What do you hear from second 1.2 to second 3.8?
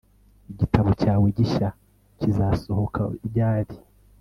gishya kizasohoka ryari